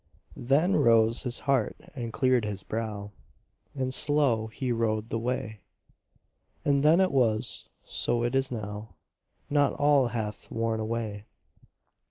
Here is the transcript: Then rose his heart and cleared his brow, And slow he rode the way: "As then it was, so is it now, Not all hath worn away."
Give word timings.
Then 0.35 0.77
rose 0.77 1.21
his 1.21 1.41
heart 1.41 1.75
and 1.93 2.11
cleared 2.11 2.43
his 2.43 2.63
brow, 2.63 3.11
And 3.75 3.93
slow 3.93 4.47
he 4.47 4.71
rode 4.71 5.09
the 5.09 5.19
way: 5.19 5.59
"As 6.65 6.81
then 6.81 6.99
it 6.99 7.11
was, 7.11 7.69
so 7.83 8.23
is 8.23 8.33
it 8.33 8.51
now, 8.51 8.95
Not 9.51 9.73
all 9.73 10.07
hath 10.07 10.49
worn 10.49 10.79
away." 10.79 11.27